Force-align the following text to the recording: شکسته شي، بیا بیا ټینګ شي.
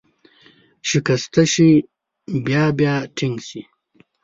شکسته 0.89 1.43
شي، 1.53 1.71
بیا 2.45 2.63
بیا 2.77 2.95
ټینګ 3.17 3.37
شي. 3.47 3.61